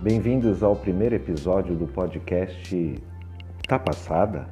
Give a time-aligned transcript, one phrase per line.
[0.00, 3.02] Bem-vindos ao primeiro episódio do podcast
[3.66, 4.46] Tá Passada?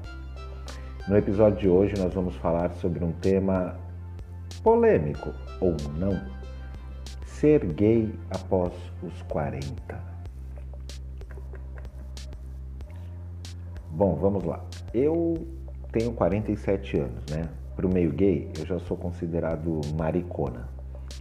[1.07, 3.79] No episódio de hoje nós vamos falar sobre um tema
[4.63, 6.19] polêmico ou não:
[7.27, 10.03] ser gay após os 40.
[13.91, 14.65] Bom, vamos lá.
[14.95, 15.47] Eu
[15.93, 17.51] tenho 47 anos, né?
[17.77, 20.67] Para o meio gay, eu já sou considerado maricona.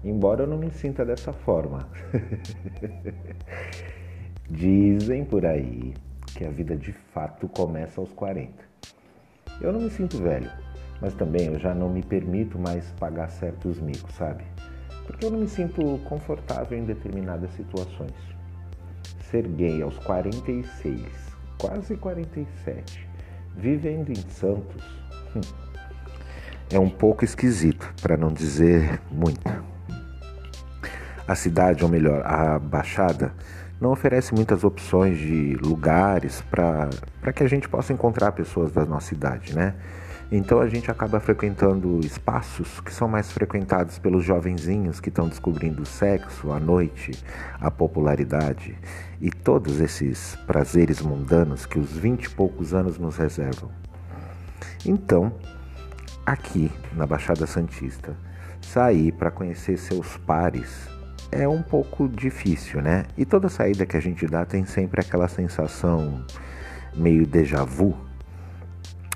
[0.01, 1.89] Embora eu não me sinta dessa forma.
[4.49, 5.93] Dizem por aí
[6.35, 8.51] que a vida de fato começa aos 40.
[9.61, 10.51] Eu não me sinto velho,
[10.99, 14.43] mas também eu já não me permito mais pagar certos micos, sabe?
[15.07, 18.13] Porque eu não me sinto confortável em determinadas situações.
[19.31, 20.99] Ser gay aos 46,
[21.57, 23.07] quase 47,
[23.55, 24.83] vivendo em Santos,
[25.35, 25.41] hum,
[26.71, 29.41] é um pouco esquisito, para não dizer muito.
[31.25, 33.33] A cidade, ou melhor, a Baixada,
[33.83, 36.89] não oferece muitas opções de lugares para
[37.35, 39.75] que a gente possa encontrar pessoas da nossa idade, né?
[40.31, 45.81] Então a gente acaba frequentando espaços que são mais frequentados pelos jovenzinhos que estão descobrindo
[45.81, 47.11] o sexo, a noite,
[47.59, 48.73] a popularidade
[49.19, 53.69] e todos esses prazeres mundanos que os vinte e poucos anos nos reservam.
[54.85, 55.33] Então,
[56.25, 58.15] aqui na Baixada Santista,
[58.61, 60.92] sair para conhecer seus pares
[61.33, 63.05] é um pouco difícil, né?
[63.17, 66.23] E toda saída que a gente dá tem sempre aquela sensação
[66.95, 67.95] meio déjà vu.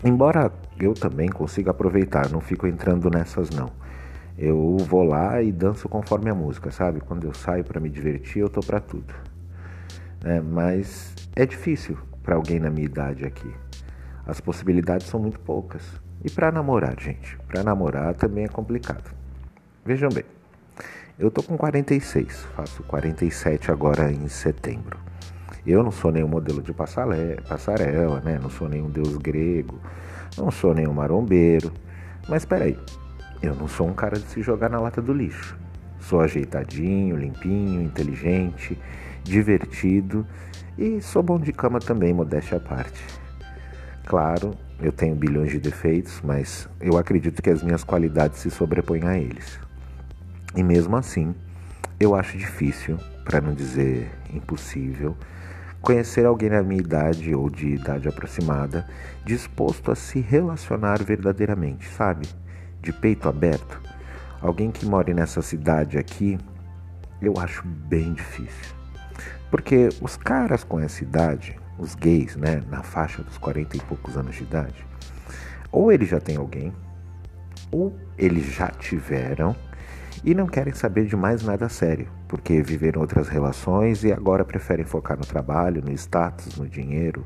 [0.03, 3.71] Embora eu também consiga aproveitar, não fico entrando nessas não.
[4.37, 6.99] Eu vou lá e danço conforme a música, sabe?
[6.99, 9.13] Quando eu saio para me divertir, eu tô para tudo.
[10.23, 13.51] É, mas é difícil para alguém na minha idade aqui.
[14.25, 15.83] As possibilidades são muito poucas.
[16.23, 19.09] E para namorar, gente, para namorar também é complicado.
[19.85, 20.25] Vejam bem,
[21.19, 24.99] eu tô com 46, faço 47 agora em setembro.
[25.65, 28.37] Eu não sou nenhum modelo de passarela, né?
[28.39, 29.79] Não sou nenhum deus grego,
[30.37, 31.71] não sou nenhum marombeiro.
[32.29, 32.77] Mas peraí,
[33.41, 35.57] eu não sou um cara de se jogar na lata do lixo.
[35.99, 38.77] Sou ajeitadinho, limpinho, inteligente,
[39.23, 40.25] divertido
[40.77, 43.03] e sou bom de cama também, modéstia à parte.
[44.05, 49.03] Claro, eu tenho bilhões de defeitos, mas eu acredito que as minhas qualidades se sobrepõem
[49.03, 49.66] a eles.
[50.55, 51.35] E mesmo assim,
[51.99, 55.15] eu acho difícil, para não dizer impossível,
[55.81, 58.87] conhecer alguém da minha idade ou de idade aproximada
[59.25, 62.27] disposto a se relacionar verdadeiramente, sabe?
[62.81, 63.81] De peito aberto.
[64.41, 66.37] Alguém que more nessa cidade aqui,
[67.21, 68.75] eu acho bem difícil.
[69.49, 74.17] Porque os caras com essa idade, os gays, né, na faixa dos 40 e poucos
[74.17, 74.85] anos de idade,
[75.71, 76.73] ou eles já têm alguém,
[77.71, 79.55] ou eles já tiveram
[80.23, 84.85] e não querem saber de mais nada sério, porque viveram outras relações e agora preferem
[84.85, 87.25] focar no trabalho, no status, no dinheiro,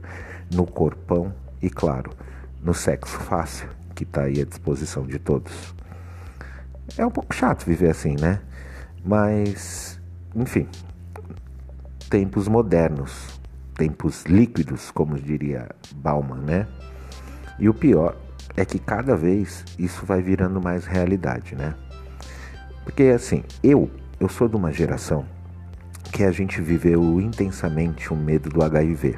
[0.53, 2.11] no corpão e, claro,
[2.61, 5.73] no sexo fácil, que está aí à disposição de todos.
[6.97, 8.41] É um pouco chato viver assim, né?
[9.03, 9.99] Mas,
[10.35, 10.67] enfim,
[12.09, 13.39] tempos modernos,
[13.75, 16.67] tempos líquidos, como diria Bauman, né?
[17.57, 18.15] E o pior
[18.55, 21.73] é que cada vez isso vai virando mais realidade, né?
[22.83, 25.25] Porque assim, eu, eu sou de uma geração
[26.11, 29.17] que a gente viveu intensamente o medo do HIV.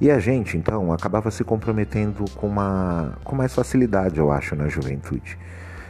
[0.00, 4.68] E a gente, então, acabava se comprometendo com, uma, com mais facilidade, eu acho, na
[4.68, 5.38] juventude.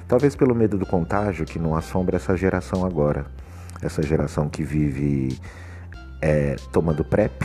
[0.06, 3.26] Talvez pelo medo do contágio que não assombra essa geração agora.
[3.80, 5.38] Essa geração que vive
[6.20, 7.42] é, tomando PrEP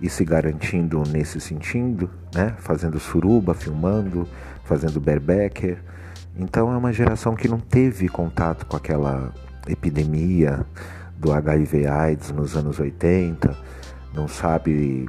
[0.00, 2.54] e se garantindo nesse sentido, né?
[2.58, 4.28] Fazendo suruba, filmando,
[4.64, 5.78] fazendo berbecker
[6.38, 9.32] então é uma geração que não teve contato com aquela
[9.66, 10.66] epidemia
[11.16, 13.56] do HIV/AIDS nos anos 80,
[14.12, 15.08] não sabe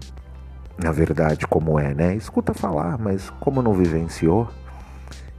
[0.81, 2.15] na verdade como é, né?
[2.15, 4.47] Escuta falar, mas como não vivenciou,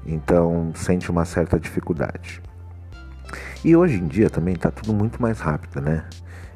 [0.04, 2.42] então sente uma certa dificuldade.
[3.64, 6.04] E hoje em dia também está tudo muito mais rápido, né?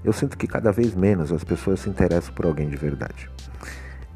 [0.05, 3.31] Eu sinto que cada vez menos as pessoas se interessam por alguém de verdade.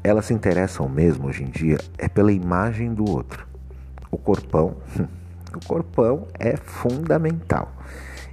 [0.03, 3.56] Elas se interessam mesmo hoje em dia é pela imagem do outro
[4.11, 4.77] o corpão,
[5.53, 7.71] o corpão é fundamental.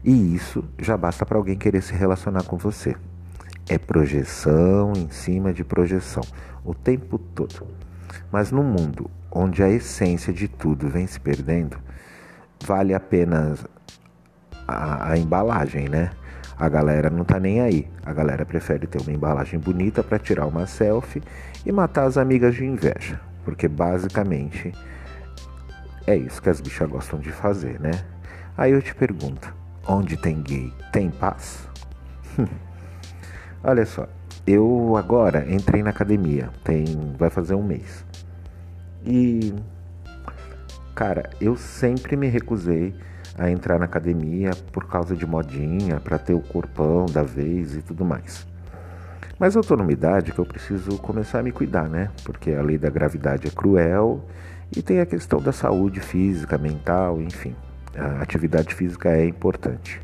[0.05, 2.95] E isso já basta para alguém querer se relacionar com você.
[3.69, 6.23] É projeção em cima de projeção,
[6.63, 7.67] o tempo todo.
[8.31, 11.79] Mas no mundo onde a essência de tudo vem se perdendo,
[12.65, 13.65] vale apenas
[14.69, 16.11] a, a embalagem, né?
[16.57, 17.89] A galera não tá nem aí.
[18.05, 21.23] A galera prefere ter uma embalagem bonita para tirar uma selfie
[21.67, 24.73] e matar as amigas de inveja, porque basicamente
[26.07, 27.93] é isso que as bichas gostam de fazer, né?
[28.57, 29.55] Aí eu te pergunto:
[29.87, 31.69] onde tem gay, tem paz?
[33.63, 34.07] Olha só,
[34.47, 36.85] eu agora entrei na academia, tem
[37.19, 38.05] vai fazer um mês.
[39.05, 39.55] E
[40.95, 42.95] cara, eu sempre me recusei
[43.37, 47.83] a entrar na academia por causa de modinha, para ter o corpão da vez e
[47.83, 48.47] tudo mais.
[49.39, 52.11] Mas eu tô numa idade que eu preciso começar a me cuidar, né?
[52.23, 54.25] Porque a lei da gravidade é cruel
[54.77, 57.55] e tem a questão da saúde física, mental, enfim.
[57.97, 60.01] A atividade física é importante.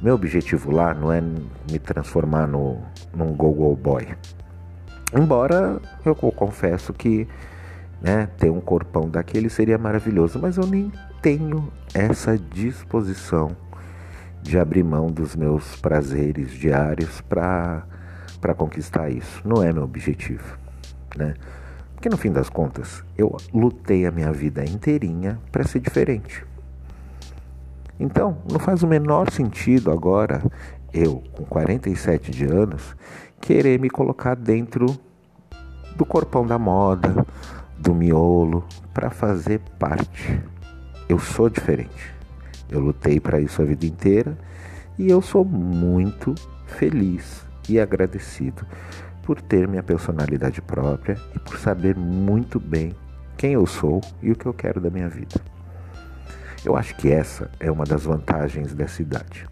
[0.00, 2.78] Meu objetivo lá não é me transformar no,
[3.14, 4.08] num go-go boy.
[5.14, 7.28] Embora eu confesso que
[8.00, 10.90] né, ter um corpão daquele seria maravilhoso, mas eu nem
[11.20, 13.56] tenho essa disposição
[14.42, 17.86] de abrir mão dos meus prazeres diários para
[18.56, 19.40] conquistar isso.
[19.46, 20.58] Não é meu objetivo,
[21.16, 21.34] né?
[22.02, 26.44] Porque no fim das contas, eu lutei a minha vida inteirinha para ser diferente.
[27.96, 30.42] Então, não faz o menor sentido agora
[30.92, 32.96] eu, com 47 de anos,
[33.40, 34.86] querer me colocar dentro
[35.94, 37.24] do corpão da moda,
[37.78, 40.42] do miolo, para fazer parte.
[41.08, 42.12] Eu sou diferente.
[42.68, 44.36] Eu lutei para isso a vida inteira
[44.98, 46.34] e eu sou muito
[46.66, 48.66] feliz e agradecido
[49.22, 52.92] por ter minha personalidade própria e por saber muito bem
[53.36, 55.40] quem eu sou e o que eu quero da minha vida.
[56.64, 59.46] Eu acho que essa é uma das vantagens dessa idade.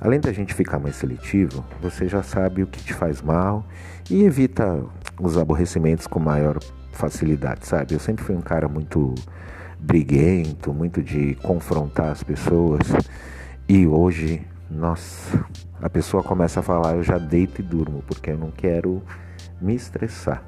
[0.00, 3.64] Além da gente ficar mais seletivo, você já sabe o que te faz mal
[4.10, 4.84] e evita
[5.18, 6.58] os aborrecimentos com maior
[6.92, 7.94] facilidade, sabe?
[7.94, 9.14] Eu sempre fui um cara muito
[9.78, 12.82] briguento, muito de confrontar as pessoas
[13.68, 15.44] e hoje, nossa,
[15.80, 19.02] a pessoa começa a falar, eu já deito e durmo, porque eu não quero
[19.60, 20.42] me estressar.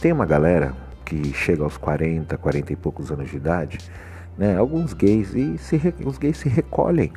[0.00, 0.72] Tem uma galera
[1.04, 3.78] que chega aos 40, 40 e poucos anos de idade,
[4.36, 4.56] né?
[4.56, 7.12] Alguns gays e se, os gays se recolhem.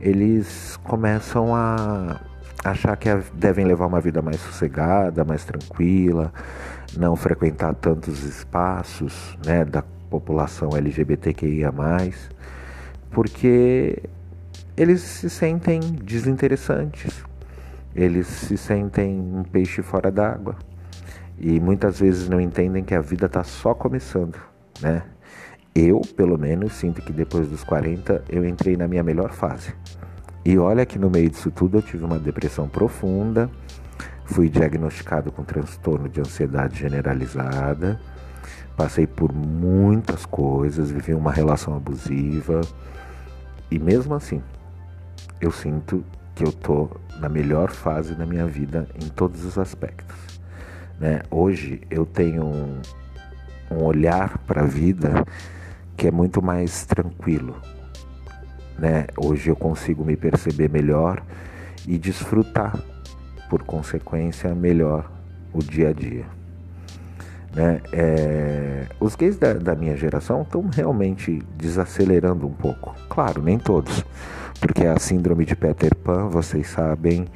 [0.00, 2.20] Eles começam a
[2.64, 6.32] achar que devem levar uma vida mais sossegada, mais tranquila,
[6.96, 11.72] não frequentar tantos espaços, né, da população LGBTQIA+,
[13.10, 14.02] porque
[14.76, 17.24] eles se sentem desinteressantes,
[17.94, 20.56] eles se sentem um peixe fora d'água
[21.38, 24.38] e muitas vezes não entendem que a vida está só começando,
[24.80, 25.02] né?
[25.74, 29.74] Eu, pelo menos, sinto que depois dos 40 eu entrei na minha melhor fase.
[30.44, 33.50] E olha que no meio disso tudo eu tive uma depressão profunda,
[34.24, 38.00] fui diagnosticado com transtorno de ansiedade generalizada,
[38.76, 42.60] passei por muitas coisas, vivi uma relação abusiva
[43.70, 44.42] e mesmo assim
[45.40, 46.04] eu sinto
[46.34, 50.16] que eu tô na melhor fase da minha vida em todos os aspectos.
[50.98, 51.22] Né?
[51.30, 52.80] Hoje eu tenho um,
[53.70, 55.24] um olhar para a vida
[55.96, 57.56] que é muito mais tranquilo.
[58.78, 59.06] Né?
[59.16, 61.22] Hoje eu consigo me perceber melhor
[61.86, 62.78] e desfrutar,
[63.48, 65.10] por consequência, melhor
[65.52, 66.26] o dia a dia.
[67.56, 67.80] Né?
[67.92, 68.86] É...
[69.00, 72.94] Os gays da, da minha geração estão realmente desacelerando um pouco.
[73.08, 74.04] Claro, nem todos
[74.60, 77.26] porque a síndrome de Peter Pan, vocês sabem,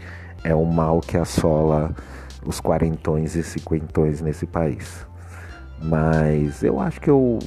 [0.42, 1.94] é um mal que assola
[2.44, 5.06] os quarentões e cinquentões nesse país.
[5.82, 7.38] Mas eu acho que eu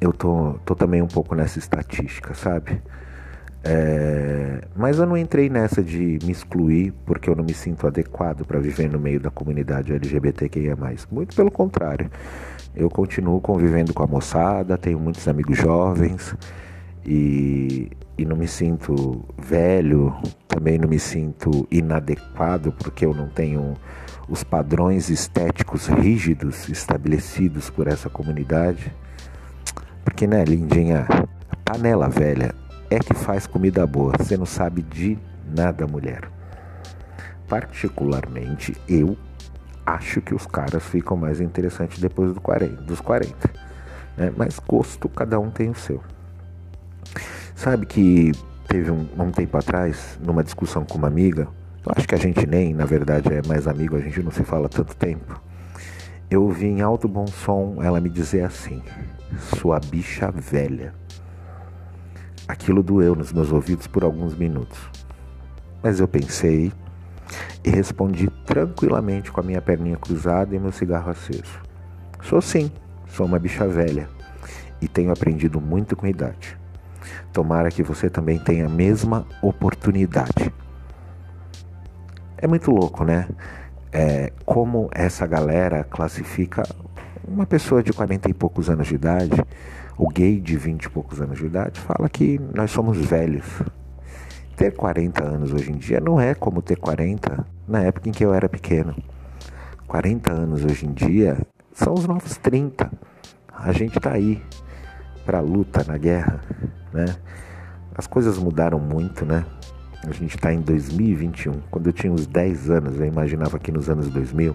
[0.00, 2.82] eu tô, tô também um pouco nessa estatística, sabe?
[3.62, 4.13] É,
[4.84, 8.60] mas eu não entrei nessa de me excluir porque eu não me sinto adequado para
[8.60, 10.76] viver no meio da comunidade LGBTQIA.
[11.10, 12.10] Muito pelo contrário,
[12.76, 16.36] eu continuo convivendo com a moçada, tenho muitos amigos jovens
[17.02, 20.14] e, e não me sinto velho,
[20.46, 23.72] também não me sinto inadequado porque eu não tenho
[24.28, 28.92] os padrões estéticos rígidos estabelecidos por essa comunidade.
[30.04, 31.06] Porque, né, lindinha,
[31.64, 32.54] panela velha
[32.94, 34.12] é que faz comida boa.
[34.18, 36.28] Você não sabe de nada, mulher.
[37.48, 39.16] Particularmente, eu
[39.84, 43.50] acho que os caras ficam mais interessantes depois do 40, dos 40.
[44.16, 44.32] Né?
[44.36, 46.00] Mas gosto, cada um tem o seu.
[47.54, 48.32] Sabe que
[48.68, 51.48] teve um, um tempo atrás, numa discussão com uma amiga,
[51.84, 54.44] eu acho que a gente nem, na verdade, é mais amigo, a gente não se
[54.44, 55.40] fala tanto tempo.
[56.30, 58.82] Eu ouvi em alto bom som ela me dizer assim:
[59.58, 60.94] Sua bicha velha.
[62.46, 64.78] Aquilo doeu nos meus ouvidos por alguns minutos.
[65.82, 66.72] Mas eu pensei
[67.64, 71.60] e respondi tranquilamente com a minha perninha cruzada e meu cigarro aceso.
[72.22, 72.70] Sou sim,
[73.06, 74.08] sou uma bicha velha
[74.80, 76.58] e tenho aprendido muito com a idade.
[77.32, 80.52] Tomara que você também tenha a mesma oportunidade.
[82.36, 83.28] É muito louco, né?
[83.92, 86.62] É, como essa galera classifica
[87.26, 89.42] uma pessoa de 40 e poucos anos de idade,
[89.96, 93.44] o gay de 20 e poucos anos de idade, fala que nós somos velhos.
[94.56, 98.24] ter 40 anos hoje em dia não é como ter 40 na época em que
[98.24, 98.94] eu era pequeno.
[99.86, 101.38] 40 anos hoje em dia
[101.72, 102.90] são os novos 30.
[103.52, 104.42] A gente está aí
[105.24, 106.40] para luta na guerra,
[106.92, 107.06] né?
[107.94, 109.44] As coisas mudaram muito, né?
[110.06, 111.52] A gente está em 2021.
[111.70, 114.54] Quando eu tinha uns 10 anos, eu imaginava que nos anos 2000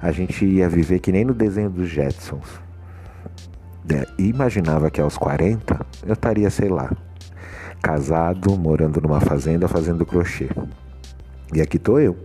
[0.00, 2.65] a gente ia viver que nem no desenho dos Jetsons.
[3.88, 6.90] É, e imaginava que aos 40 eu estaria, sei lá,
[7.80, 10.48] casado, morando numa fazenda, fazendo crochê.
[11.54, 12.16] E aqui tô eu,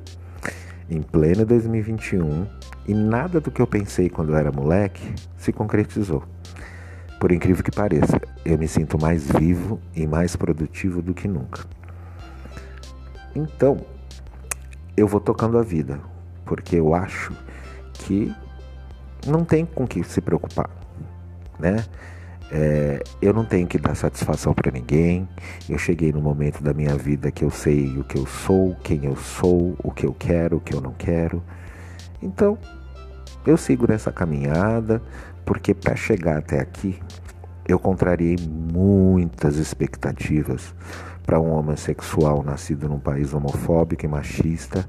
[0.90, 2.48] em pleno 2021,
[2.88, 6.24] e nada do que eu pensei quando eu era moleque se concretizou.
[7.20, 11.64] Por incrível que pareça, eu me sinto mais vivo e mais produtivo do que nunca.
[13.36, 13.78] Então,
[14.98, 16.00] eu vou tocando a vida,
[16.44, 17.32] porque eu acho
[17.94, 18.36] que
[19.28, 20.70] não tem com que se preocupar,
[21.62, 21.86] né?
[22.52, 25.28] É, eu não tenho que dar satisfação para ninguém.
[25.70, 29.06] Eu cheguei no momento da minha vida que eu sei o que eu sou, quem
[29.06, 31.42] eu sou, o que eu quero, o que eu não quero.
[32.22, 32.58] Então,
[33.46, 35.02] eu sigo nessa caminhada,
[35.46, 37.00] porque para chegar até aqui,
[37.66, 40.76] eu contrariei muitas expectativas
[41.26, 44.86] para um homossexual nascido num país homofóbico e machista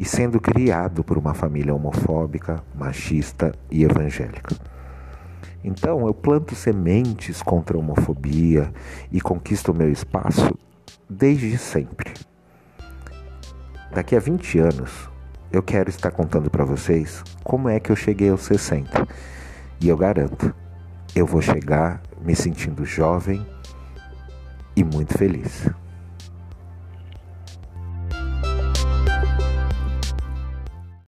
[0.00, 4.73] e sendo criado por uma família homofóbica, machista e evangélica.
[5.62, 8.72] Então eu planto sementes contra a homofobia
[9.10, 10.56] e conquisto o meu espaço
[11.08, 12.12] desde sempre.
[13.92, 15.08] Daqui a 20 anos,
[15.52, 19.06] eu quero estar contando para vocês como é que eu cheguei aos 60.
[19.80, 20.54] E eu garanto,
[21.14, 23.46] eu vou chegar me sentindo jovem
[24.74, 25.68] e muito feliz.